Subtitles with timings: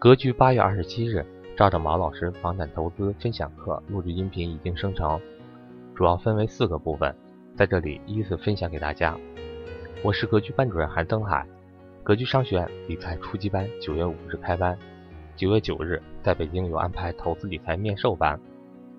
[0.00, 1.22] 格局八月二十七日，
[1.54, 5.20] 赵正宝老师房产投资分享课录制音频已经生成，
[5.94, 7.14] 主要分为四个部分，
[7.54, 9.14] 在这里依次分享给大家。
[10.02, 11.46] 我是格局班主任韩登海，
[12.02, 14.74] 格局商学院理财初级班九月五日开班，
[15.36, 18.40] 九月九日在北京有安排投资理财面授班，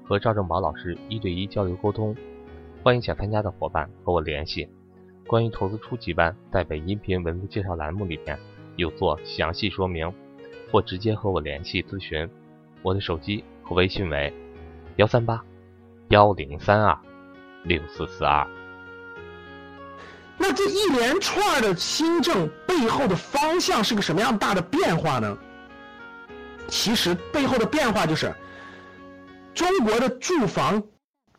[0.03, 2.15] 和赵正宝老师一对一交流沟通，
[2.83, 4.69] 欢迎想参加的伙伴和我联系。
[5.25, 8.37] 关于投资初级班，在本音频文字介绍栏目里面
[8.75, 10.13] 有做详细说明。
[10.71, 12.29] 或直接和我联系咨询，
[12.81, 14.33] 我的手机和微信为
[14.95, 15.43] 幺三八
[16.09, 16.97] 幺零三二
[17.63, 18.47] 六四四二。
[20.37, 25.37] 那这一连串的新政背后的方向是个什么样大的变化呢？
[26.67, 28.33] 其实背后的变化就是，
[29.53, 30.81] 中国的住房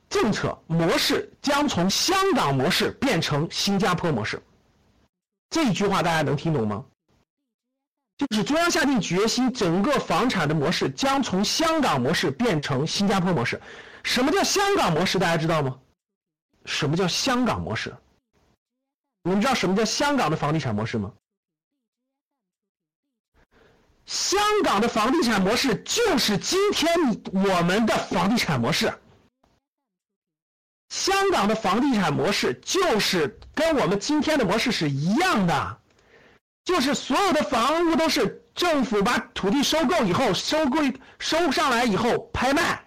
[0.09, 4.41] 政策模式将从香港模式变成新加坡模式。
[5.49, 6.85] 这一句话大家能听懂吗？
[8.31, 13.61] 就是中央下定决心，整个房产的模式将从香港模式变成新加坡模式。
[14.03, 15.19] 什么叫香港模式？
[15.19, 15.78] 大家知道吗？
[16.65, 17.95] 什么叫香港模式？
[19.25, 21.12] 你们知道什么叫香港的房地产模式吗？
[24.06, 26.93] 香港的房地产模式就是今天
[27.33, 28.93] 我们的房地产模式。
[30.89, 35.78] 香港的房地产模式就是跟我们今天的模式是一样的。
[36.65, 40.79] 就是所有的房屋都是政府把土地收购以后，收购
[41.19, 42.81] 收上来以后拍卖，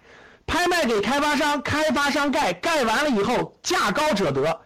[0.46, 4.60] 拍卖给开发商，开发商盖，盖完了以后价高者得，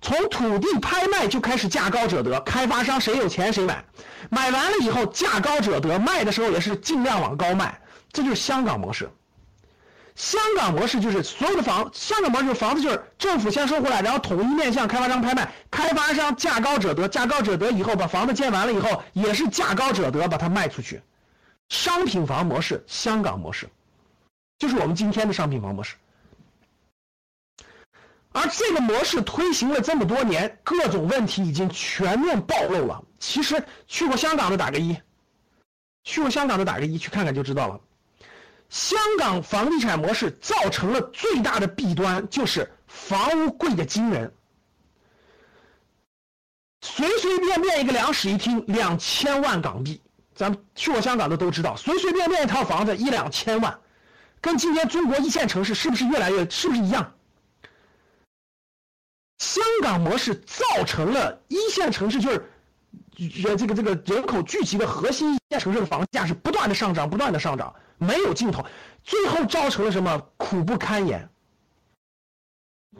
[0.00, 3.84] 从土地拍卖就开始价高者得，开发商谁有钱谁买，
[4.30, 7.80] 买完了以后价高者得，卖的时候也是尽量往高卖，
[8.12, 9.10] 这就是香港模式。
[10.14, 21.00] 香港模式就是所有的房，香港模式房子就是政府先收回来，然后统一面向开发商拍卖，开发商价高者得，价高者得以后把房子建完了以后也是价高者得把它卖出去，
[21.68, 23.68] 商品房模式，香港模式，
[24.58, 25.96] 就是我们今天的商品房模式。
[28.34, 33.04] 而这个模式推行了这么多年，各种问题已经全面暴露了。
[33.18, 34.96] 其实去过香港的打个一，
[36.04, 37.80] 去过香港的打个一，去看看就知道了。
[38.72, 44.32] 香港房地产模式造成了最大的弊端，就是房屋贵的惊人，
[46.80, 50.00] 随随便便一个两室一厅两千万港币，
[50.34, 53.78] 咱们去过香港的都知道，随随便便一套房子一两千万，
[54.40, 57.12] 跟今天中国一线城市是不是越来越是不是一样？
[59.36, 62.48] 香港模式造成了一线城市就是，
[63.44, 67.74] 呃这个这个人口聚集的核心一线城市的房价是不断的上涨，不断的上涨。
[68.02, 68.64] 没有尽头，
[69.02, 71.28] 最后造成了什么苦不堪言？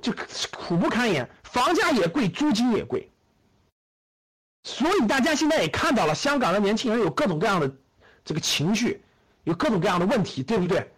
[0.01, 0.13] 就
[0.51, 3.11] 苦不堪言，房价也贵，租金也贵。
[4.65, 7.71] 所以大家现在也看到了，香港的年轻人有各种各样的
[8.25, 9.03] 这个情绪，
[9.45, 10.91] 有各种各样的问题，对不对？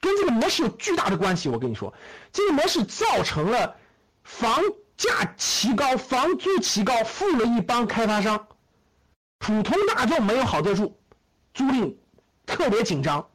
[0.00, 1.48] 跟这个模式有巨大的关系。
[1.48, 1.94] 我跟你说，
[2.32, 3.76] 这个模式造成了
[4.24, 4.60] 房
[4.96, 8.48] 价奇高，房租奇高，富了一帮开发商，
[9.38, 10.98] 普通大众没有好地住，
[11.54, 11.94] 租赁
[12.46, 13.28] 特别紧张。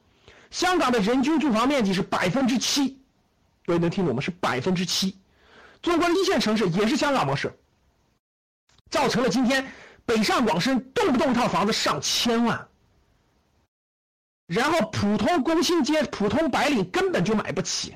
[0.56, 2.98] 香港的人均住房面积是百分之七，
[3.66, 4.22] 各位能听懂吗？
[4.22, 5.20] 是百分之七。
[5.82, 7.54] 中国一线城市也是香港模式，
[8.90, 9.70] 造成了今天
[10.06, 12.70] 北上广深动不动一套房子上千万，
[14.48, 17.94] 然后普通工薪阶、普通白领根本就买不起，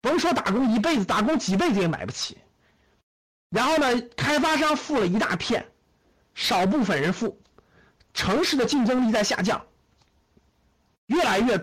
[0.00, 2.38] 甭说打工一辈子，打工几辈子也买不起。
[3.48, 5.66] 然后呢，开发商富了一大片，
[6.36, 7.36] 少部分人富，
[8.14, 9.60] 城市的竞争力在下降。
[11.10, 11.58] 越来越，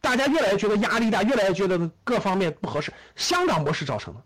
[0.00, 2.92] 大家越来越觉得压力大，越来越觉得各方面不合适。
[3.14, 4.20] 香港模式造成的，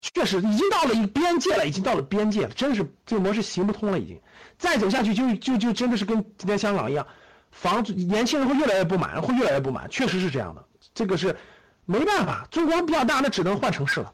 [0.00, 4.18] 确实已经到了一边界了，已经到了边界了，真是这个模式行不通了，已经
[4.58, 7.06] 再走下去就就就真的是跟今天香港一样，
[7.50, 10.64] 房子年轻人会越来越不满，会越来越不满，确实是这样的，
[10.94, 11.36] 这个是
[11.84, 14.12] 没办法，中国比较大，那只能换城市了。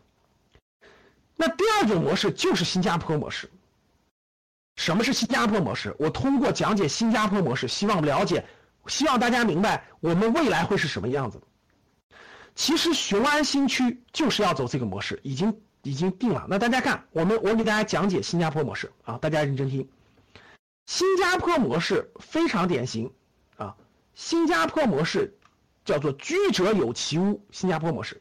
[1.36, 3.48] 那第二种模式就是新加坡模式。
[4.76, 5.94] 什么是新加坡模式？
[5.98, 8.44] 我通过讲解新加坡模式，希望了解。
[8.86, 11.40] 希望大家明白我们未来会是什么样子。
[12.54, 16.46] 其实雄安新区就是要走这个模式，已经已经定了。
[16.48, 19.88] 那大家看，我们我给大家讲解新加坡模式啊，大家认真听。
[20.86, 23.10] 新加坡模式非常典型
[23.56, 23.74] 啊，
[24.14, 25.38] 新加坡模式
[25.84, 27.46] 叫做居者有其屋。
[27.50, 28.20] 新加坡模式，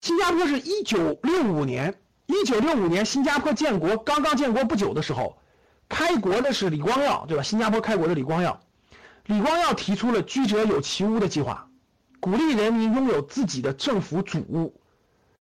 [0.00, 5.38] 新加坡是一九六五年，一九六五年新加坡建国刚刚建国不久的时候，
[5.88, 7.42] 开国的是李光耀，对吧？
[7.42, 8.60] 新加坡开国的李光耀。
[9.32, 11.70] 李光耀提出了“居者有其屋”的计划，
[12.20, 14.78] 鼓励人民拥有自己的政府主屋。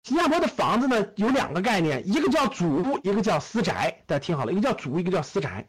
[0.03, 4.01] 新加坡的房子呢有两个概念，一个叫主屋，一个叫私宅。
[4.05, 5.67] 大家听好了，一个叫主屋，一个叫私宅。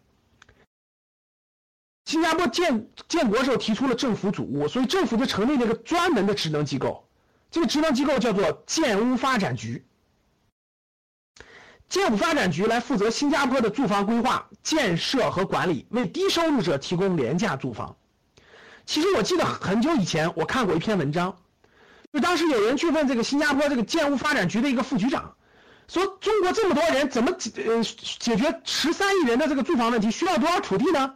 [2.05, 7.09] 新加坡建建国时候提出了政府组屋，所以政府就成立了一个专门的职能机构，
[7.51, 9.85] 这个职能机构叫做建屋发展局。
[11.89, 17.97] 建屋发展局来负责新加坡的住房规划、建设和管理，为低收入者提供廉价住房。
[18.85, 21.37] 其实我记得很久以前我看过一篇文章，
[22.13, 25.35] 就当时有人去问这个新加坡这个建屋发展局的一个副局长，
[25.89, 31.15] 说中国这么多人怎么解呃解决十三亿人的这个住房问题，需要多少土地呢？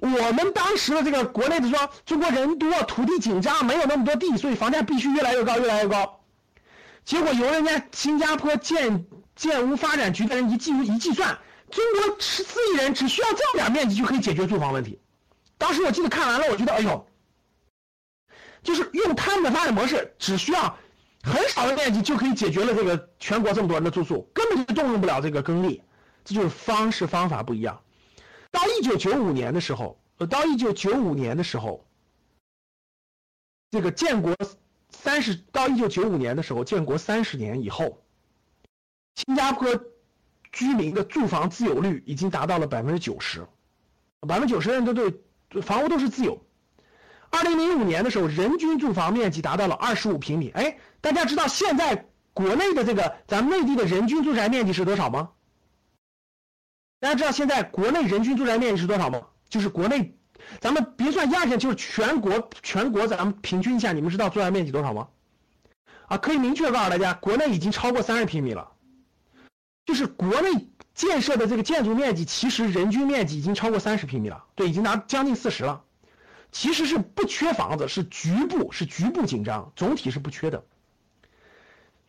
[0.00, 6.20] 我们当时的这个国内的说，中国人多，土地紧张，没有那么多地，所以房价必须越来越高，越来越高。
[7.04, 9.06] 结果由人家新加坡建
[9.36, 11.38] 建屋发展局的人一计一计算，
[11.70, 15.00] 中国十四亿人只需要这么点面积就可以解决住房问题。
[15.58, 17.06] 当时我记得看完了，我觉得哎呦，
[18.62, 20.76] 就是用他们的发展模式，只需要
[21.22, 25.82] 很少的面积就可以解决了这个全国这么多人的住宿，根本就动用不了这个耕地，
[26.24, 27.80] 这就是方式方法不一样。
[28.50, 31.84] 到一九九五年的时候，呃，到一九九五年的时候，
[33.70, 34.36] 这个建国
[34.90, 38.03] 三十到一九九五年的时候，建国三十年以后，
[39.14, 39.68] 新加坡
[40.52, 43.46] 居民的住房自有率已经达到了百分之九十，
[44.26, 45.14] 百分之九十人都对
[45.62, 46.44] 房屋都是自有。
[47.30, 50.50] 二零零五年的时候，人均住房面积达到了二十五平米。
[50.50, 55.30] 哎，大家知道现在国内的这个咱们内地的人均住宅面积是多少吗？
[57.00, 59.22] 大家知道现在国内人均住宅面积是多少吗？
[59.48, 60.16] 就是国内，
[60.60, 65.08] 咱们别算一二线，就是全国全国咱们平均一下，你们知道住宅面积多少吗？
[66.06, 68.70] 啊，可以明确告诉大家，国内已经超过三十平米了。
[69.86, 75.82] 就是国内建设的这个建筑面积，其实人均面积已经超过三十平米了，对，已经达将近四十了。
[76.52, 80.64] 其实是不缺房子，是局部是局部紧张，总体是不缺的。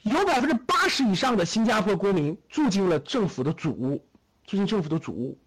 [0.04, 4.06] 有百分之八十以上的新加坡公民住进了政府的主屋。
[4.45, 5.39] 住进政府的主屋，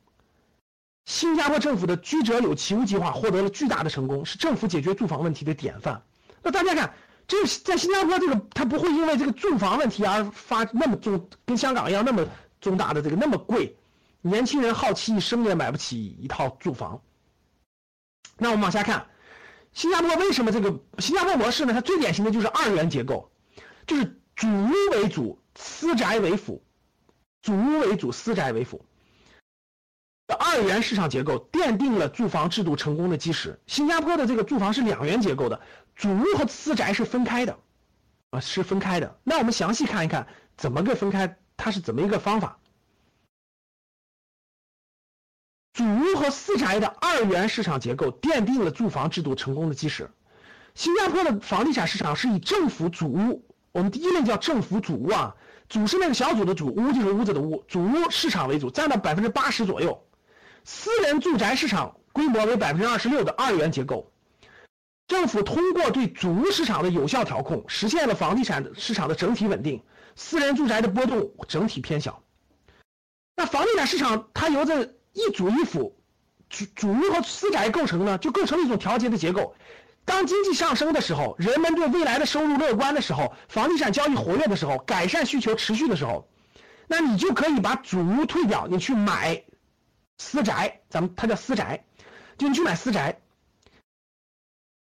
[1.05, 6.03] 新加坡政府的居者有其屋计划获得了巨大的成功，是政府解决住房问题的典范。
[6.43, 6.95] 那大家看，
[7.29, 12.27] 就是在新加坡这个，它不会因为这个住房问题而发那么重，跟香港一样那么
[12.61, 13.77] 重大的这个那么贵，
[14.23, 17.03] 年轻人耗气一生也买不起一套住房。
[18.39, 19.09] 那我们往下看，
[19.73, 21.75] 新加坡为什么这个新加坡模式呢？
[21.75, 23.31] 它最典型的就是二元结构，
[23.87, 26.65] 就是主屋为主，私宅为辅。
[27.43, 28.85] 主屋为主，私宅为辅。
[30.35, 33.59] 二元市场结构奠定了住房制度成功的基石。
[33.67, 35.61] 新加坡的这个住房是两元结构的，
[35.95, 37.59] 主屋和私宅是分开的，
[38.31, 39.19] 啊，是分开的。
[39.25, 40.27] 那我们详细看一看
[40.57, 42.59] 怎么个分开，它是怎么一个方法？
[45.73, 50.11] 主屋和私宅的二元市场结构奠定了住房制度成功的基石。
[50.75, 55.37] 新加坡的房地产市场是以政府主屋，我们第一类叫政府主屋啊。
[55.69, 60.05] 主是那个小组的主，屋就是屋子的屋，主屋市场为主，占到百分之八十左右。
[60.71, 64.13] 私人住宅市场规模为百分之二十六的二元结构。
[65.07, 69.83] 政府通过对主屋市场的有效调控，实现了房地产市场的整体稳定，
[70.15, 72.23] 私人住宅的波动整体偏小。
[73.35, 75.97] 那房地产市场它由这一主一辅，
[76.51, 79.55] 主主屋和私宅构成呢，就构成了一种调节的结构。
[80.05, 86.29] 当经济上升的时候，人们对未来的收入乐观的时候，房地产交易活跃的时候，改善需求持续的时候，
[86.87, 89.43] 那你就可以把主屋退掉，你去买
[90.19, 91.85] 私宅，咱们它叫私宅，
[92.37, 93.21] 就你去买私宅，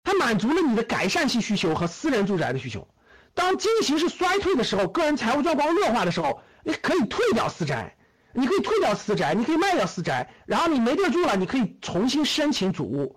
[0.03, 2.87] 它满足了你的改善性需求和私人住宅的需求。
[3.33, 7.97] 当经济形势衰退的时候，个人财务状况恶化的时候，你可以退掉私宅，
[8.33, 13.17] 你可以退掉私宅，你可以卖掉私宅，然后你没地住了，你可以重新申请主屋。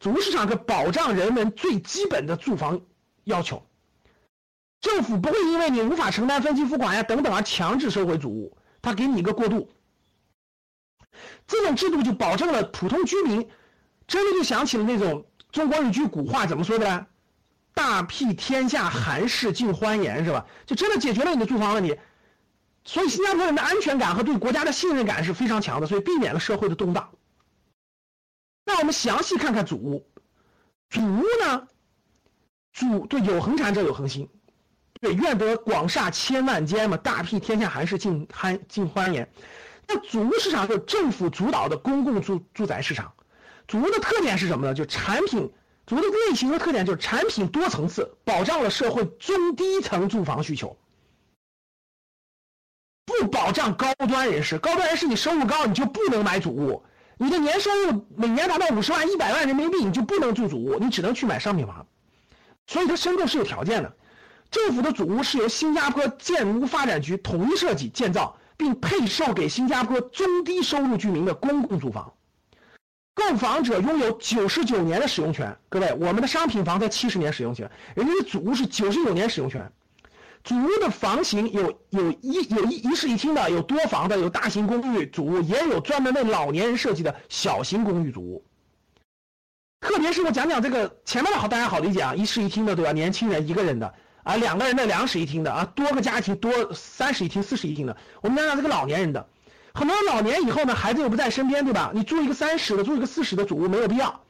[0.00, 2.80] 主屋市场是保障人们最基本的住房
[3.22, 3.64] 要求，
[4.80, 9.70] 政府不会因为你无法承担分期付款呀等等而强制收回主屋，他给你一个过渡。
[11.46, 13.48] 这种制度就保证了普通居民，
[14.06, 17.06] 真的就想起了那种中国有句古话怎么说的呢？
[17.74, 20.46] 大庇天下寒士尽欢颜是吧？
[20.66, 21.98] 就真的解决了你的住房问题。
[22.84, 27.10] 所以新加坡人的安全感和对国家的信任感是非常强的，所以避免了社会的动荡。
[28.64, 30.06] 那我们详细看看祖屋，
[30.90, 31.68] 祖屋呢，
[32.72, 34.28] 祖对有恒产者有恒心，
[35.00, 39.30] 对愿得广厦千万间嘛，大庇天下寒士尽欢尽欢颜。
[39.86, 43.12] 那主屋市场就是政府主导的公共住住宅市场，
[43.66, 44.74] 主屋的特点是什么呢？
[44.74, 45.52] 就产品，
[45.86, 50.76] 主屋的类型和特点就是产品多层次，保障了社会中低层住房需求，
[53.04, 54.58] 不保障高端人士。
[54.58, 56.82] 高端人士你收入高，你就不能买主屋。
[57.18, 61.86] 你的年收入每年达到五十万、一百万人民币，你就不能住主屋，你只能去买商品房。
[62.66, 63.96] 所以它申购是有条件的。
[64.50, 72.12] 政府的主屋是由新加坡建屋发展局统一设计建造，并配售给新加坡中低收入居民的公共住房。
[73.14, 75.54] 购房者拥有九十九年的使用权。
[75.68, 79.70] 各位，我们的商品房才七十年使用权，人家的祖屋是九十九年使用权。
[80.44, 88.44] 祖屋的房型有有一有一一室一厅的，有多房的，有大型公寓祖屋，也有专门为老年人设计的小型公寓祖屋。
[89.80, 92.92] 特别是我讲讲这个前面的好，大家好理解啊，一室一厅的对吧？
[92.92, 97.96] 年轻人一个人的啊，两个人的两室一厅的啊，多个家庭多三室一厅、四室一厅的。
[98.20, 99.26] 我们讲讲这个老年人的，
[99.74, 101.90] 很多老年以后呢，孩子又不在身边对吧？
[101.94, 104.20] 你住一个三室的，住一个四室的祖屋没有必要。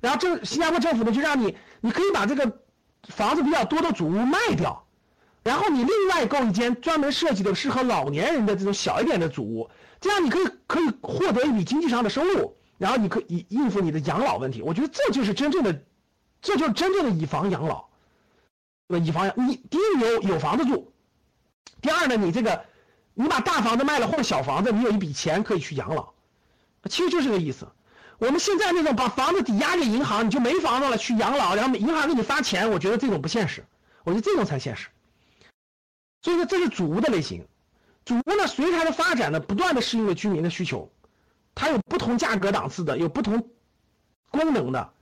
[0.00, 2.60] 然后政新加坡政府呢就让你，你可以把这个
[3.08, 4.84] 房子比较多的祖屋卖掉，
[5.42, 12.56] 然后你另外购一间专门设计的适合老年人的这种小一点的祖屋，这样你可以可以获得一笔经济上的收入。
[12.78, 15.80] 然后你可以应付你的养老问题，我觉得这就是真正的，
[16.42, 17.86] 这就是真正的以房养老，
[18.88, 19.04] 对吧？
[19.06, 20.92] 以房养你第一有有房子住，
[21.80, 22.64] 第二呢，你这个
[23.14, 26.12] 你把大房子卖了或者小房子，你有一笔钱可以去养老，
[26.88, 27.68] 其实就是这个意思。
[28.18, 33.64] 我们现在那种把房子抵押给银行，你就没房子了去养老，然后银行给你发钱，我觉得这种不现实，
[34.04, 34.88] 我觉得这种才现实。
[36.22, 37.46] 所以说这是主屋的类型，
[38.04, 40.90] 主屋呢随着它的发展呢，不断的适应了居民的需求。
[41.54, 43.50] 它有不同价格档次的，有不同
[44.30, 44.92] 功能的，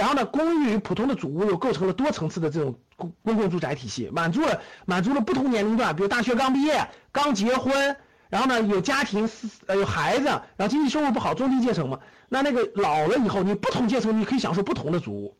[0.00, 7.98] 然后呢，公寓与普通的祖屋又构成了多层次的这种公公共住宅体系，满足了满足了不同年龄段，比如大学刚毕业、刚结婚，
[8.30, 9.28] 然后呢有家庭、
[9.66, 15.36] 呃有孩子，然后经济收入不好，中低阶层嘛，那那个老了以后，你不同阶层你可以享受不同的祖屋。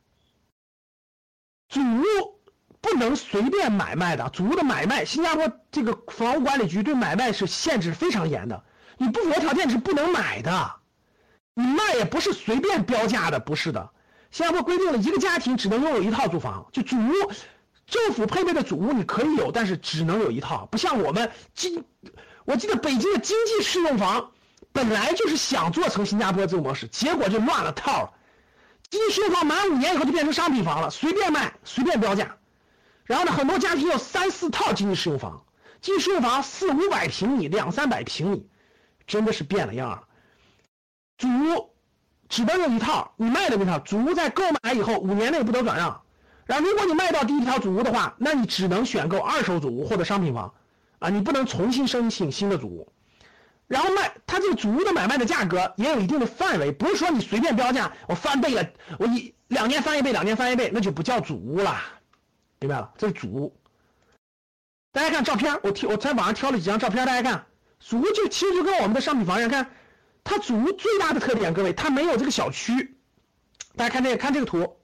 [1.70, 2.04] 祖屋
[2.82, 8.62] 不能随便买卖的，祖屋的买卖，新加坡这个房屋管理局对买卖是限制非常严的。
[8.98, 10.72] 你不符合条件是不能买的，
[11.54, 13.88] 你卖也不是随便标价的，不是的。
[14.30, 17.12] 新加坡规定了一个家庭只能拥有一套住房，就祖屋，
[17.86, 20.66] 政府配备的祖屋你可以有，但是只能有一套。
[20.66, 21.84] 不像我们经，
[22.44, 24.30] 我记得北京的经济适用房
[24.72, 28.12] 本来就是想做成新加坡这种模式，结果就乱了套了。
[28.88, 32.36] 经济适用房满五年以后就变成商品房了，随便卖，随便标价。
[33.04, 35.44] 然后呢，很多家庭有三四套经济适用房，
[35.80, 38.46] 经济适用房四五百平米，两三百平米。
[39.06, 40.04] 真的是变了样了，
[41.18, 41.69] 祖屋
[42.30, 46.00] 只能有一套，你卖的那套祖屋在购买以后五年内不得转让。
[46.46, 50.54] 然后如果你卖到第一套祖屋的话，那你只能选购二手祖屋或者商品房，
[51.00, 52.92] 啊，你不能重新申请新的祖屋。
[53.66, 58.64] 然后卖它这个祖屋的买卖的价格也有一定的范围，不是说你随便标价，我翻倍了，
[58.98, 61.76] 我一两年翻一倍，两年翻一倍，那就不叫祖屋了，
[62.60, 62.92] 明白了？
[62.96, 63.56] 这是祖屋。
[64.92, 67.46] 大家看照片，我挑我在网上挑了几张照片，大家看。
[67.78, 69.70] 祖屋就其实就跟我们的商品房一样，看
[70.24, 72.96] 它祖屋最大的特点，各位它没有这个小区。
[73.76, 74.76] 大家看这个看这个图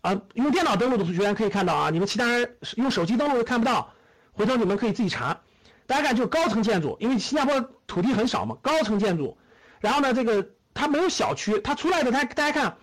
[0.00, 3.92] 啊，用电脑登录的同学可以看到啊，你们其他人用手机登录看不到，
[4.32, 5.40] 回头你们可以自己查。
[5.86, 9.38] 大家看就高层建筑，因为新加坡土地很少嘛，高层建筑。
[9.80, 12.76] 然后呢，这个它没有小区，它出来的它大家看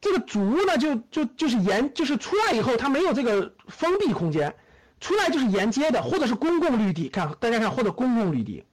[0.00, 4.54] 这个祖屋呢，就就就是沿就是出来以后它没有这个封闭空间，
[5.00, 8.64] 出来就是沿街的或者是公共绿地，看大家看或者公共绿地。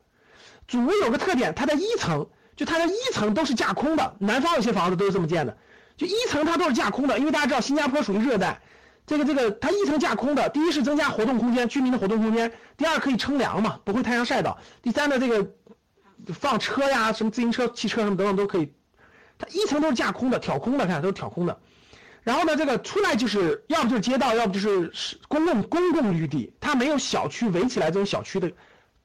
[0.67, 4.15] 祖屋有个特点，它在一层就它的一层都是架空的。
[4.19, 5.57] 南方有些房子都是这么建的，
[5.97, 7.17] 就一层它都是架空的。
[7.19, 8.61] 因为大家知道新加坡属于热带，
[9.05, 15.51] 这个这个它一层架空的，第一是增加活动空间，居民的活动空间；第二可以乘凉嘛，不会太阳晒到；第三呢，这个
[16.33, 18.73] 放车呀，什么自行车、汽车什么等等都可以。
[19.37, 21.59] 它一层都是架空的，挑空的，看都是挑空的。
[22.21, 24.91] 然后呢，这个出来就是要不就是街道，要不就是
[25.27, 28.51] 公共公共绿地，它没有小区围起来这种小区的。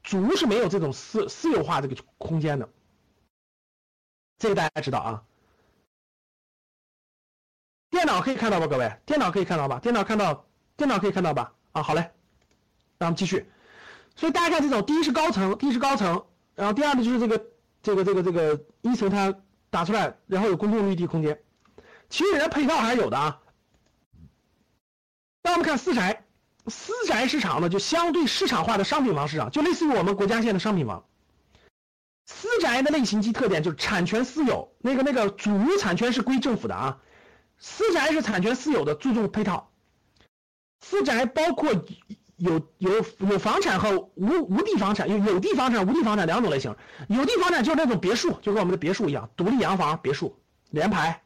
[0.05, 2.67] 足是没有这种私私有化这个空间的，
[4.39, 5.23] 这个大家知道啊。
[7.91, 8.93] 电脑可以看到吧，各位？
[9.07, 9.79] 电脑可以看到吧？
[9.81, 11.53] 电脑看到，电脑可以看到吧？
[11.73, 12.11] 啊，好嘞，
[12.99, 13.51] 那我们继续。
[14.15, 17.47] 所以大家看这种，第一是高层，第一是高层，然后第二呢就是这个
[17.83, 19.35] 这个这个这个一层它
[19.71, 21.43] 打出来，然后有公共绿地空间，
[22.09, 23.41] 其实人家配套还是有的啊。
[25.43, 26.25] 那我们看私宅。
[26.71, 31.07] 私宅市场呢，就相对市场化的商品房市场，就类似于我们国家现在的商品房。
[32.31, 36.99] 私宅的类型及特点就是产权私有，那个那个主屋产权是归政府的啊，
[37.59, 39.71] 私宅是产权私有的，注重配套。
[40.81, 41.73] 私宅包括
[42.37, 46.77] 有有有房产和无无地房产，有有地房产、无地房产两种类型。
[47.09, 50.39] 有地房产就是那种别墅，就跟我们的别墅一样，独立洋房、别墅、
[50.71, 51.23] 联排。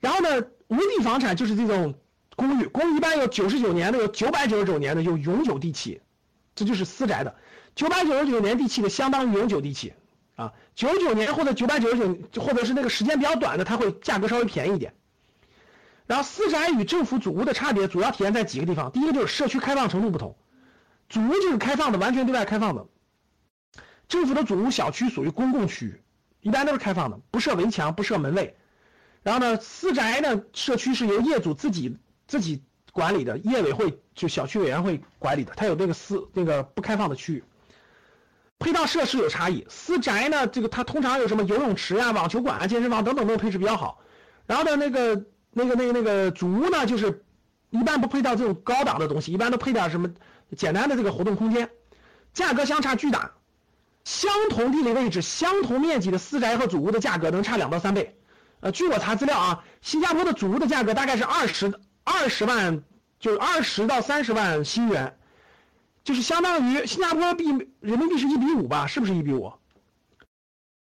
[0.00, 1.94] 然后呢，无地房产就是这种。
[2.36, 6.00] 公寓，公寓一般有九十九年的，有九百九十九年的，有永久地契，
[6.54, 7.34] 这就是私宅的。
[7.80, 9.94] 九百九十九年地契的相当于永久地契
[10.36, 14.92] 啊，九九年或者九百九十九，或者是那个时间比较短的，它会价格稍微便宜一点。
[16.04, 20.36] 然后私宅与政府祖屋的差别主要体现在几个地方，第一个就是社区开放程度不同，
[21.08, 22.86] 祖屋就是开放的，完全对外开放的，
[24.08, 26.02] 政府的祖屋小区属于公共区域
[26.42, 28.58] 一般都是开放的，不设围墙，不设门卫。
[29.22, 31.96] 然后呢，私宅呢，社区是由业主自己
[32.26, 37.42] 自己管理的，业委会就小区委员会管理的，它有那个私那个不开放的区域。
[38.60, 44.00] 配套设施有差异，私宅呢，这个它通常有什么游泳池啊、网球馆啊、健身房等等都配置比较好。
[44.46, 47.24] 然后呢，那个那个那个那个主屋呢，就是
[47.70, 50.10] 一般不配套这种高档的东西，一般都配点什么
[50.56, 51.70] 简单的这个活动空间，
[52.32, 53.32] 价格相差巨大。
[54.04, 58.18] 相同地理位置、相同面积的私宅和主屋的价格能差两到三倍。
[58.60, 61.72] 呃，据我查资料啊，新加坡的主屋的价格大概是二十
[62.04, 62.82] 二十万，
[63.18, 65.16] 就是二十到三十万新元，
[66.02, 67.46] 就是相当于新加坡币
[67.80, 68.86] 人民币是一比五吧？
[68.86, 69.52] 是不是一比五？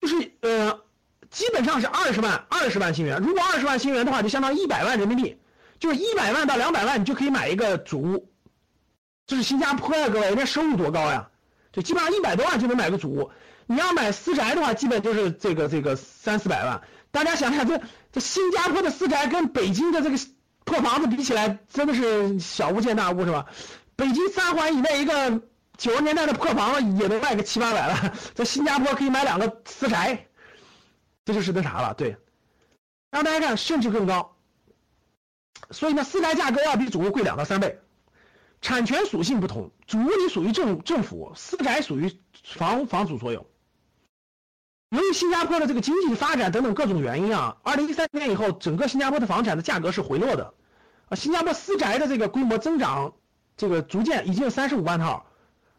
[0.01, 0.81] 就是呃，
[1.31, 3.21] 基本上是二十万二十万新元。
[3.23, 5.39] 如果二十万新元的话，就相当于一百万人民币，
[5.79, 8.31] 就是一百万到两百万，你就可以买一个主屋。
[9.27, 11.31] 这是新加坡呀，各位，人家收入多高呀？
[11.73, 13.31] 就基本上一百多万就能买个主屋，
[13.67, 16.83] 你要买私宅的话，基本就是这个这个三四百万。
[17.11, 17.81] 大家想想，这
[18.13, 20.19] 这新加坡的私宅跟北京的这个
[20.65, 23.47] 破房子比起来，真的是小巫见大巫，是吧？
[23.97, 25.43] 北京三环以内一个
[25.77, 30.27] 九十年代的破房子也能卖个七八百万， 在新加坡可以买两个私宅，
[31.25, 32.17] 这就是那啥了，对。
[33.11, 34.37] 让大家看，甚至更高。
[35.71, 37.81] 所以呢，私宅价格要比主屋贵两到三倍。
[38.61, 43.47] 产权属性不同，主屋你属于政政府，私宅属于房房主所有。
[44.91, 50.55] 由于新加坡的这个经济发展等等各种原因啊，二零一三年以后，整个新加坡的房产的价格是回落的，
[51.09, 53.15] 啊，新加坡私宅的这个规模增长，
[53.57, 55.27] 这个逐渐已经有三十五万套，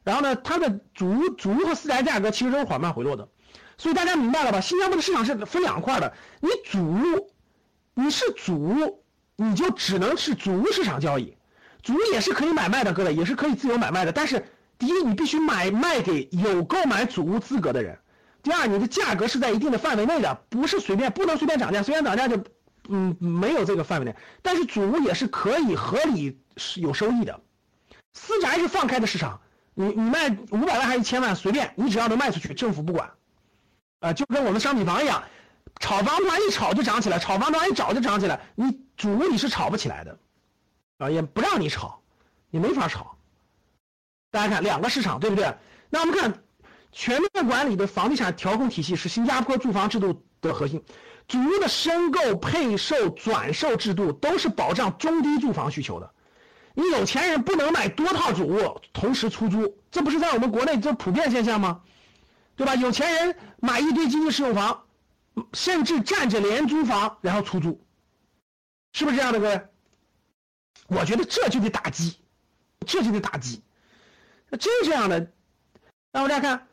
[0.03, 3.27] 然后呢，它的主主屋和私宅价格其实都是缓慢回落的，
[3.77, 4.61] 所以大家明白了吧？
[4.61, 7.31] 新加坡的市场是分两块的，你主屋，
[7.93, 9.03] 你是主屋，
[9.35, 11.35] 你就只能是主屋市场交易。
[11.83, 14.11] 主也是可以买卖的，各位也是可以自由买卖的。
[14.11, 14.43] 但是，
[14.79, 17.95] 第一，你必须买卖给有购买主屋资格的人；
[18.41, 22.43] 第二，你的价格是在一定的范围内的，不是随便不能随便涨价，随便涨价就，
[22.89, 24.15] 嗯，没有这个范围内。
[24.41, 26.39] 但是主屋也是可以合理
[26.77, 27.39] 有收益的。
[28.15, 29.41] 私宅是放开的市场，
[29.73, 33.11] 你你卖五百万还是一千万，随便你只要能卖出去，政府不管。
[33.99, 35.23] 啊，就跟我们商品房一样，
[35.79, 40.17] 炒房突然一炒就涨起来，炒房突然一炒就涨起来，你主屋你是炒不起来的。
[40.97, 42.01] 啊，也不让你炒，
[42.49, 43.17] 你没法炒。
[44.31, 45.53] 大家看两个市场，对不对？
[45.89, 46.41] 那我们看
[46.93, 50.81] 全面管理的房地产调控体系是新加坡住房制度的核心，
[51.27, 56.14] 主屋的申购、配售、转售制度都是保障中低住房需求的。
[56.75, 61.81] 你有钱人不能买多套主屋同时出租，这不是在我们国内这普遍现象吗？
[62.57, 62.75] 对吧？
[62.75, 64.83] 有钱人买一堆经济适用房，
[65.53, 67.81] 甚至占着廉租房然后出租，
[68.93, 69.61] 是不是这样的，各位？
[70.87, 72.17] 我觉得这就得打击，
[72.85, 73.63] 这就得打击。
[74.49, 75.31] 那真是这样的，
[76.11, 76.67] 那我们再看，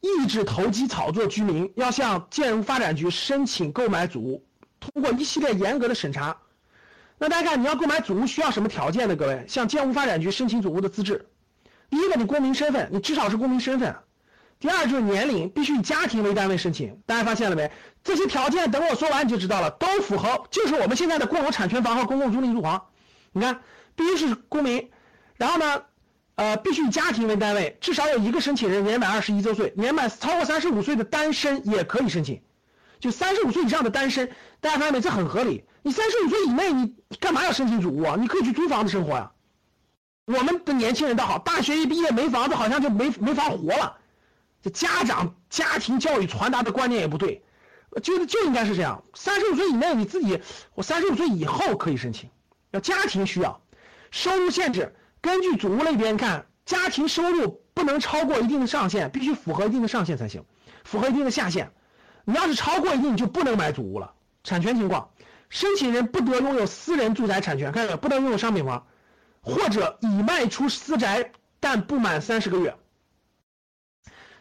[0.00, 4.46] 抑制投机炒作，居民要向建屋发展局申请购买主屋，
[4.78, 6.36] 通过一系列严格的审查。
[7.22, 9.14] 那大家看，你要购买祖屋需要什么条件呢？
[9.14, 11.26] 各位，向建屋发展局申请祖屋的资质，
[11.90, 13.92] 第一个，你公民身份，你至少是公民身份；
[14.58, 16.98] 第二就是年龄，必须以家庭为单位申请。
[17.04, 17.70] 大家发现了没？
[18.02, 22.86] 这些条件等我说完你就知道了，都符合，就是我们现在的共有产权房和公共租赁住房。
[23.32, 23.60] 你看，
[23.94, 24.90] 必须是公民，
[25.36, 25.82] 然后呢，
[26.36, 32.40] 呃，必须以家庭为单位，至少有一个申请人年满二十一周岁，年满超过三十五岁的单身也可以申请。
[32.98, 35.02] 就三十五岁以上的单身，大家发现没？
[35.02, 35.64] 这很合理。
[35.82, 38.16] 你三十五岁以内，你干嘛要申请祖屋啊？
[38.18, 39.30] 你可以去租房子生活呀。
[40.26, 43.96] 我们的年轻人倒好，大学一毕业没房子，好像就没没法活了。
[44.62, 47.42] 这家长家庭教育传达的观念也不对，
[48.02, 49.02] 就就应该是这样。
[49.14, 50.40] 三十五岁以内，你自己，
[50.74, 52.28] 我三十五岁以后可以申请。
[52.72, 53.60] 要家庭需要，
[54.10, 60.44] 收入限制根据祖屋类别看，家庭收入不能超过一定的上限，必须符合一定的上限才行，
[60.84, 61.72] 符合一定的下限。
[62.24, 64.12] 你要是超过一定，你就不能买祖屋了。
[64.44, 65.10] 产权情况，
[65.50, 67.96] 申请人不得拥有私人住宅产权，看到没有？
[67.98, 68.86] 不能拥有商品房，
[69.42, 72.76] 或者已卖出私宅但不满三十个月。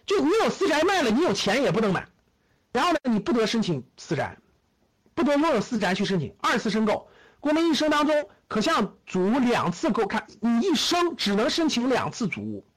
[0.06, 2.08] 就你有私宅卖了，你有钱也不能买。
[2.72, 4.38] 然后呢，你不得申请私宅，
[5.16, 7.10] 不得拥有私宅去申请二次申购。
[7.40, 12.68] 公民一生当中可向祖屋两次购看，你一生只能申请两次祖屋，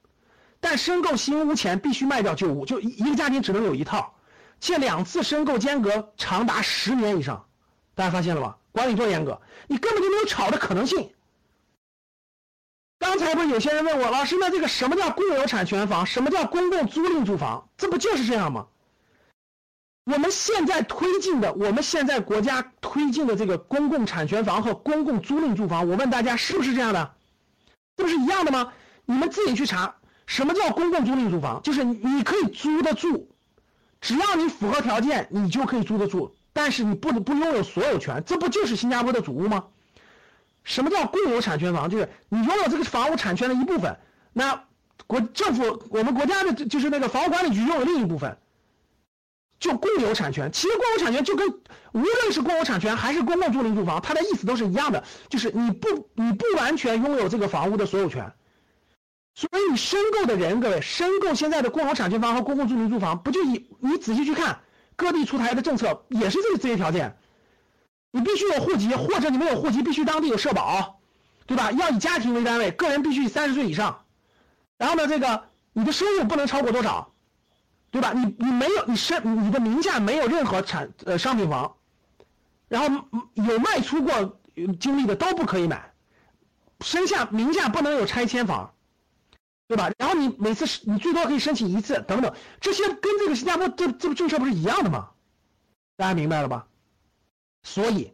[0.60, 4.14] 但申购新屋前必须卖掉旧屋，就一个家庭只能有一套，
[4.58, 7.44] 且两次申购间隔长达十年以上。
[7.94, 8.56] 大家发现了吗？
[8.72, 11.12] 管理多严格，你根本就没有炒的可能性。
[12.98, 16.06] 刚才不是有些人问我，老师，那这个什么叫共有产权房？
[16.06, 17.68] 什么叫公共租赁住房？
[17.76, 18.68] 这不就是这样吗？
[20.04, 27.14] 我们现在推进的，我们现在国家推进的这个公共产权房和公共租赁住房，我问大家是不是这样的？
[27.96, 28.72] 这不是一样的吗？
[29.04, 31.60] 你们自己去查，什么叫公共租赁住房？
[31.62, 33.28] 就是你可以租得住，
[34.00, 39.64] 只要你符合条件，你就可以租得住，但是你不能不拥有所有权，这不就是新加坡的祖屋吗？
[40.64, 41.90] 什么叫共有产权房？
[41.90, 43.98] 就是你拥有这个房屋产权的一部分，
[44.32, 44.64] 那
[45.06, 48.38] 国政府我们国家的就是那个房屋管理局拥有另一部分，
[49.58, 50.52] 就共有产权。
[50.52, 51.48] 其实共有产权就跟
[51.92, 58.32] 无论是共有产权还是公共租赁住房，它的意思都是一样的，就是你不你不完全拥有这个房屋的所有权。
[59.34, 64.60] 所以你申购的人，各位申购现在的共有产权房和公共租赁住房，不就以你仔细去看
[64.96, 67.16] 各地出台的政策，也是这这些条件。
[68.10, 71.00] 你必须有户籍，或者你没有户籍，必须当地有社保，
[71.46, 71.72] 对吧？
[71.72, 74.04] 要以家庭为单位，个人必须三十岁以上。
[74.76, 77.12] 然后呢，这个你的收入不能超过多少，
[77.90, 78.12] 对吧？
[78.12, 81.74] 你你没有你身你的名下没有任何产呃商品房，
[82.68, 84.38] 然后有卖出过
[84.78, 85.92] 经历的都不可以买，
[86.80, 88.74] 身下名下不能有拆迁房，
[89.72, 89.90] 对吧？
[89.96, 95.08] 然后你每次你最多可以申请一次，等等，这些跟这个新加坡这这个政策不是一样的吗？
[95.96, 96.66] 大家明白了吧？
[97.62, 98.12] 所以，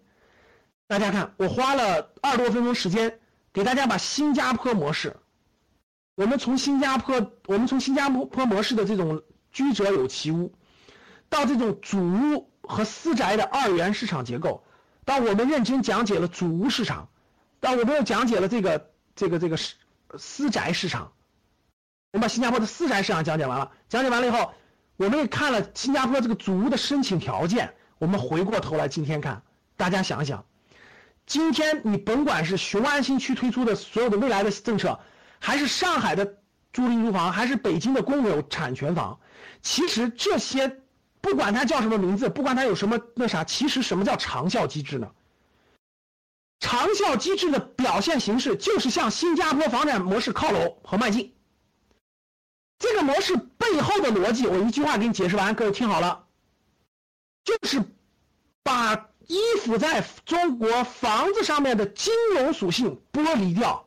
[0.86, 3.18] 大家看，我花了二十多分钟时间，
[3.52, 5.16] 给大家把新加坡模式，
[6.14, 10.54] 我们从新加坡，我们从新加坡模式的这种居者有其屋，
[11.28, 14.62] 到这种主屋和私宅的二元市场结构，
[15.04, 17.08] 到我们认真讲解了主屋市场，
[17.58, 19.74] 到我们又讲解了这个这个这个私
[20.16, 21.12] 私宅市场，
[22.12, 24.54] 我们把新加坡的私宅市场讲解完了，讲解完了以后，
[24.96, 27.74] 我们也看了新加坡这个祖屋的申请条件。
[27.98, 29.42] 我们回过头来，今天看，
[29.76, 30.46] 大家想想，
[31.26, 34.98] 今天你甭管是雄安新区推出的所有的未来的政策，
[35.38, 36.38] 还是上海的
[36.72, 39.20] 租赁住房，还是北京的公有产权房，
[39.60, 40.80] 其实这些
[41.20, 45.10] 不管它叫什么名字，不管它有什么那啥，其实什么叫长效机制呢？
[46.60, 51.34] 长效机制的表现形式就是向新加坡房产模式靠拢和迈进。
[52.78, 56.26] 这个模式背后的逻辑，我一句话给你解释完，各位听好了。
[57.44, 57.82] 就是
[58.62, 63.86] 把依附在中国房子上面的金融属性剥离掉，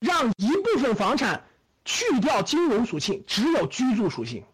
[0.00, 1.44] 让一部分房产
[1.84, 4.44] 去掉金融属性，只有居住属性。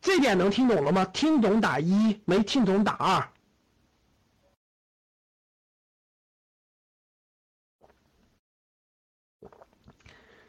[0.00, 1.04] 这点能听懂了吗？
[1.04, 3.30] 听懂打一，没听懂打二。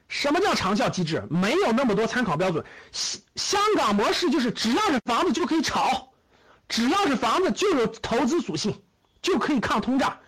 [0.10, 1.26] 什么叫长效机制？
[1.30, 2.65] 没有那么多参考标准。
[2.91, 6.12] 香香港模式就是只要是房子就可以炒。
[6.67, 8.84] 只要是房子就有投资属性，
[9.24, 10.19] 就可以抗通胀。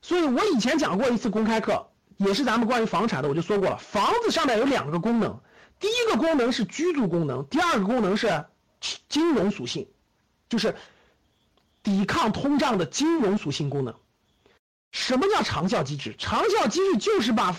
[0.00, 3.76] 所以我以前讲过一次公开课，也是咱们关于房产的，我就说过了。
[3.76, 5.38] 房子上面有两个功能，
[5.78, 8.46] 第一个功能是居住功能，第二个功能是
[9.10, 9.86] 金融属性，
[10.48, 10.74] 就是
[11.82, 13.94] 抵抗通胀的金融属性功能。
[14.90, 16.14] 什么叫长效机制？
[16.16, 17.54] 长效机制就是把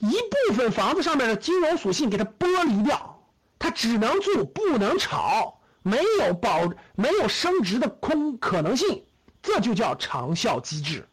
[0.00, 3.24] 一部分房子上面的金融属性给它剥离掉，
[3.58, 5.56] 它只能住不能炒。
[5.82, 9.06] 没有保没有升值的空可能性，
[9.40, 11.08] 这就叫长效机制，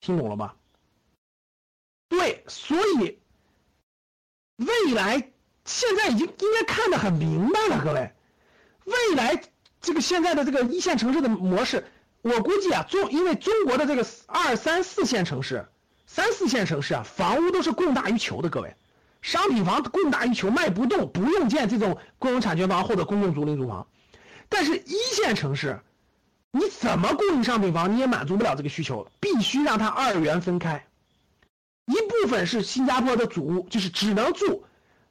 [0.00, 0.54] 听懂了吗？
[2.08, 3.18] 对，所以
[4.56, 5.30] 未来
[5.66, 8.14] 现在已经应该看得很明白了，各位，
[8.84, 9.42] 未来
[9.82, 11.84] 这个现在的这个一线城市的模式，
[12.22, 15.68] 我估计啊，中因为中国的这个二三四线城市、
[16.06, 18.76] 三四线城市啊，房屋都是供大于求的，各位。
[19.22, 23.86] 商品房供大于求，卖不动，不用建这种公有产权房或者公共租赁住房。
[24.48, 25.80] 但是一线城市，
[26.50, 30.86] 你怎么供应商品房，你也满足不了这个需求，必须让它二元分开。
[31.86, 34.64] 一部分是新加坡的主屋，就是只能住，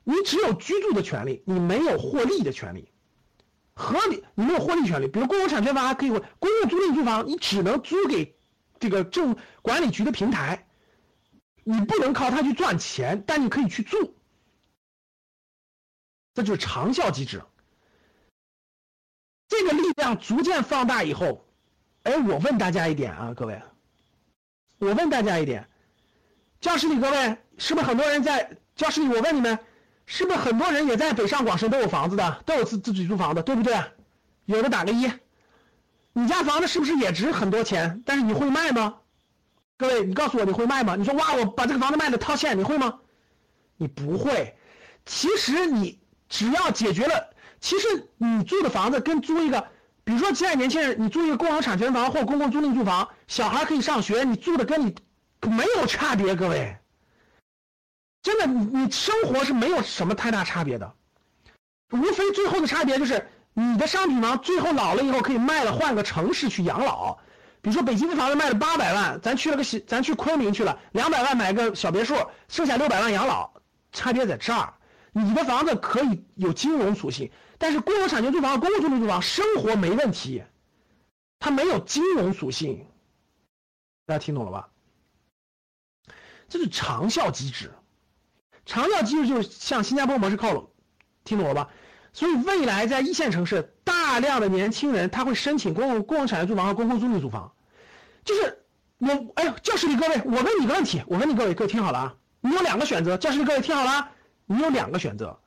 [0.04, 2.90] 你只有居住的权利，你没有获利的权利。
[3.74, 5.08] 合理，你没有获利权利。
[5.08, 6.22] 比如公有产权房还可以，公
[6.62, 8.36] 共租赁住房你只能租给
[8.80, 10.68] 这个政管理局的平台。
[11.64, 14.14] 你不能靠它去赚钱，但你可以去住，
[16.34, 17.42] 这就是长效机制。
[19.48, 21.46] 这个力量逐渐放大以后，
[22.04, 23.62] 哎，我问大家一点啊，各位，
[24.80, 25.70] 我问大家一点，
[26.60, 29.08] 教室里各位是不是很多人在教室里？
[29.08, 29.60] 我问你们，
[30.06, 33.80] 是不是很多人也在北上广深都有房子的，都有自自己租房的，对不对？
[34.46, 35.12] 有的打个一。
[36.14, 38.02] 你家房子是不是也值很多钱？
[38.06, 39.00] 但是你会卖吗？
[39.84, 40.96] 各位，你告诉我你会卖吗？
[40.96, 43.00] 你说哇，我把这个房子卖了套现，你会吗？
[43.76, 44.58] 你不会。
[45.06, 49.68] 其实你只要解决了，其实你住的房子跟租一个，
[50.06, 54.96] 比如说现在年轻人，你租一个共有产权房或公共租赁住房，小孩可以上学，你住的跟你
[55.42, 56.34] 没有差别。
[56.34, 56.78] 各位，
[58.22, 60.94] 真的，你你生活是没有什么太大差别的，
[61.92, 67.18] 无非最后的差别就是你的商品房最后老了以后可以卖了，换个城市去养老。
[67.64, 72.14] 比如说北京的房子卖了八百万，咱去了个小，咱去昆明去了，两百万买个小别墅，
[72.50, 73.54] 剩下六百万养老，
[73.94, 74.74] 差别在这儿。
[75.14, 80.44] 你的房子可以有金融属性，但是公有产权住房、公共租赁住房生活没问题，
[81.40, 82.86] 它没有金融属性，
[84.06, 84.70] 大家听懂了吧？
[86.50, 87.72] 这是长效机制，
[88.66, 90.70] 长效机制就是向新加坡模式靠拢，
[91.24, 91.70] 听懂了吧？
[92.12, 97.54] 所以未来在一线城市，大大量的年轻人他会申请公共公共产权住房和公共租赁住房，
[98.26, 98.60] 就是
[98.98, 104.10] 我哎呦，教室里各位，我问你个问题，我问你各位，各位听好了啊，你有两个选择，教室里各位听好了，
[104.46, 105.40] 你有两个选择，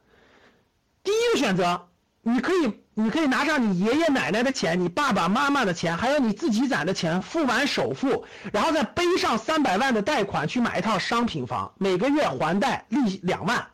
[1.02, 1.88] 第一个选择，
[2.22, 13.66] 你可以你可以拿上你爷爷奶奶的钱，你爸爸妈妈的钱，还有你自己攒的钱，付完首付，然后再背上三百万的贷款去买一套商品房，每个月还贷利两万，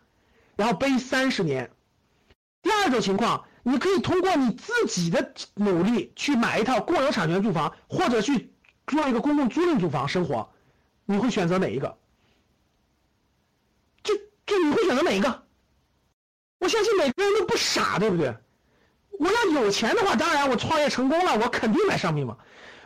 [0.56, 1.70] 然后背三十年。
[2.62, 8.52] 第二种情况，你可以通过你自己的努力去买一套共有产权住房，或者去
[8.86, 10.50] 做一个公共租赁住房生活，
[11.04, 11.96] 你会选择哪一个？
[14.02, 14.14] 就
[14.46, 15.42] 就你会选择哪一个？
[16.58, 18.36] 我相信每个人都不傻，对不对？
[19.18, 22.36] 我要有钱的话，当然我创业成功了，我肯定买商品房。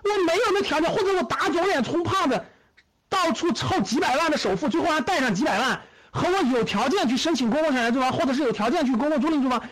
[0.04, 2.44] 我没有那条件，或者我打肿脸充胖子，
[3.08, 5.80] 到处凑几百万的首付，最后还贷上几百万。
[6.10, 9.62] 和我有条件去申请公共产权住房，或者是有条件去公共租赁住房，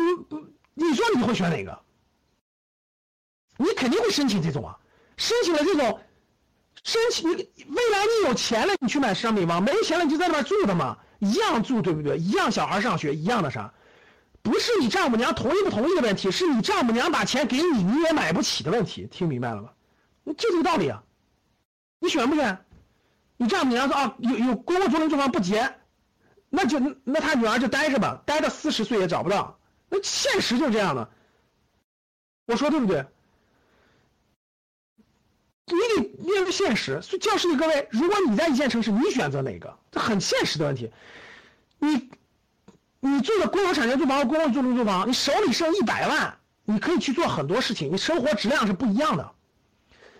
[0.00, 1.78] 嗯嗯，你说你会选哪个？
[3.58, 4.78] 你肯定会申请这种啊，
[5.18, 6.00] 申请了这种，
[6.82, 12.16] 申请你未来你有钱了，你去买商品房，没钱了你就在那边住的嘛，一样住对不对？
[12.16, 13.72] 一样小孩上学，一样的啥？
[14.42, 19.70] 不是你丈母娘同意不同意的问题，是你丈母娘把钱给你，你也买不起的问题，听明白了吗？
[20.24, 21.02] 就这个道理啊，
[21.98, 22.64] 你选不选？
[23.36, 25.74] 你丈母娘说啊，有有公共租赁住房不结，
[26.48, 29.59] 那就那他女儿就待着吧，待到四十岁也找不到。
[29.90, 31.10] 那现实就是这样的，
[32.46, 33.04] 我说对不对？
[35.66, 37.02] 你得面对现实。
[37.02, 39.78] 所以教室里各位，如果你在一线城市，你选择哪个？
[39.90, 40.90] 这很现实的问题。
[41.78, 42.10] 你
[43.00, 49.32] 你住的公有产权住房和公共租赁住房，你手里剩一百万，你可以去做很多事情，你生活质量是不一样的。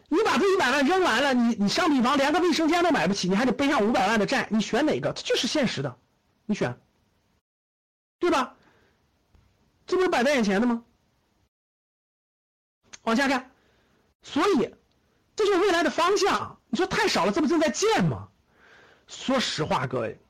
[0.09, 5.13] 你把这一百万扔完了，你你商品房连个卫生间都买不起，你还得背上五百万的债，你选哪个？
[5.13, 5.97] 这就是现实的，
[6.47, 6.77] 你选，
[8.19, 8.57] 对吧？
[9.91, 10.85] 这不是摆在眼前的吗？
[13.03, 13.51] 往下看，
[14.23, 14.73] 所以
[15.35, 16.61] 这就是未来的方向。
[16.69, 18.29] 你说太少了，这不正在建吗？
[19.09, 20.21] 说实话，各位，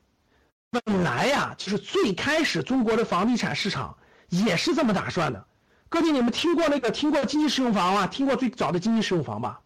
[0.71, 3.95] 本来呀，就是最开始中国的房地产市场
[4.29, 5.45] 也是这么打算的。
[5.89, 8.07] 各位，你们听过那个听过经济适用房吗？
[8.07, 9.61] 听过最早的经济适用房吧？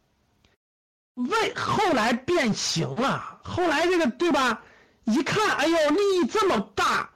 [1.13, 4.61] 为后来变形了，后来这个对吧？
[5.05, 7.11] 一看，哎呦，利益这么大，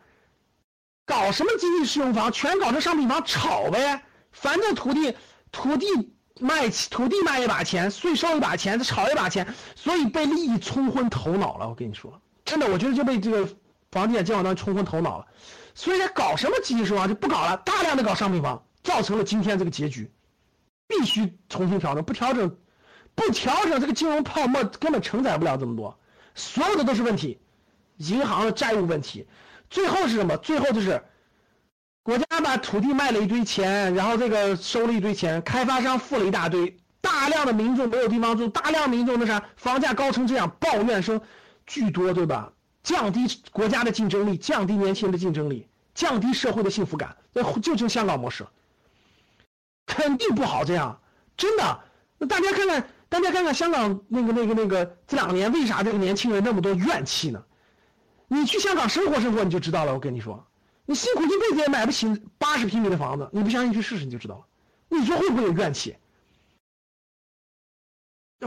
[1.09, 2.31] 搞什么经济适用房？
[2.31, 4.03] 全搞成商品房炒呗。
[4.31, 5.15] 反正土地
[5.51, 5.87] 土地
[6.39, 11.67] 卖土地卖一把钱，税收一把钱，炒一把钱，所以被利益冲昏头脑了。
[11.67, 13.49] 我跟你说，真的，我觉得就被这个
[13.91, 15.25] 房地产监管当冲昏头脑了。
[15.73, 20.11] 所以搞什么经济适用房就不搞了，大量的搞商品房，造成了今天这个结局。
[20.87, 22.55] 必须重新调整，不调整。
[23.15, 25.99] 不调整这个金融泡沫，根本承载不了这么多，
[26.35, 27.37] 所有的都是问题，
[27.97, 29.27] 银行的债务问题，
[29.69, 30.35] 最后是什么？
[30.37, 31.01] 最后就是
[32.03, 41.21] 国家把土地卖了一堆钱，然后这个收了一堆钱，开发商付了一大堆，大量的民众没有地方住，大量民众那啥，房价高成这样，抱怨声
[41.65, 42.51] 巨多，对吧？
[42.83, 48.45] 降低国家的竞争力，降低年轻人的竞争力，降低社会的幸福感，那就成香港模式，
[49.85, 50.99] 肯定不好这样，
[51.37, 51.79] 真的。
[52.17, 52.89] 那大家看看。
[53.11, 57.43] 大家看看香港那个、那个、那个，这两年为啥这个年轻人那么多怨气呢？
[58.29, 59.93] 你去香港生活生活你就知道了。
[59.93, 60.47] 我跟你说，
[60.85, 64.45] 你辛苦一辈子也买不起八十平米的房子，你不相信去试试你就知道了。
[64.87, 65.97] 你说会不会有怨气？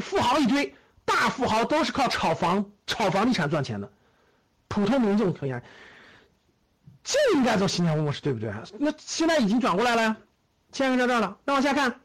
[0.00, 3.92] 富豪一堆，大富豪都是靠炒房、炒房地产赚钱的，
[4.68, 5.50] 普通民众可以，
[7.04, 8.52] 就应该做新加坡模式，对不对？
[8.78, 10.16] 那现在已经转过来了，
[10.72, 11.36] 现在在这儿了。
[11.44, 12.00] 那往下看。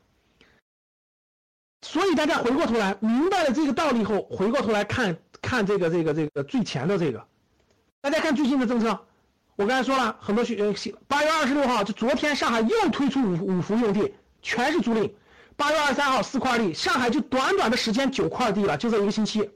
[1.83, 7.25] 所以大家回过头来明白了这个道理后，回过头来看看这个这个这个最前的这个，
[8.07, 9.05] 大家看最近的政策，
[9.57, 10.55] 我刚才说了很多学，
[11.09, 15.11] 八月二十六号就昨天上海又推出五五幅用地，全是租赁。
[15.57, 19.51] 八月二十三号四块地，上海就短短的时间九块地了，就这一个星期。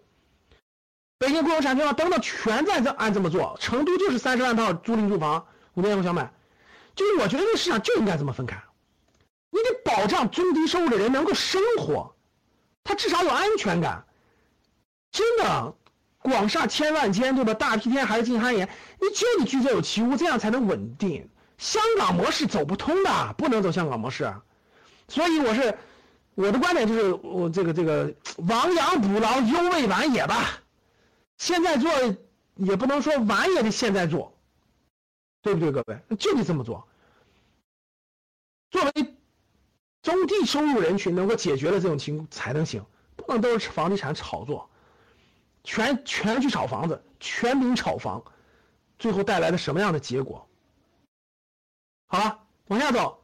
[1.17, 6.33] 北京共有产权房等等全在这按这么做，成都就是三十万套租赁住房，五年后想买，
[6.93, 8.61] 就是我觉得这个市场就应该这么分开。
[9.49, 12.13] 你得保障中低收入的人能够生活，
[12.83, 14.03] 他至少有安全感。
[15.09, 15.73] 真的，
[16.21, 17.53] 广厦千万间，对吧？
[17.53, 21.27] 大批天还是进酣言，你就得居者有其屋，这样才能稳定。
[21.57, 24.34] 香港模式走不通的，不能走香港模式。
[25.07, 25.77] 所以我是
[26.36, 28.13] 我的观点就是，我这个这个
[28.47, 30.60] 亡羊补牢，犹未晚也吧。
[31.38, 31.91] 现在做
[32.55, 34.34] 也不能说晚也得现在做，
[35.41, 35.99] 对不对，各位？
[36.17, 36.88] 就得这么做。
[38.69, 39.15] 作为
[40.01, 44.69] 中低收入人群能够解决的这种情况才能行，不能都是房地产炒作，
[45.63, 48.24] 全全去炒房子，全民炒房，
[48.97, 50.47] 最后带来的什么样的结果？
[52.08, 53.20] 好了，往下走。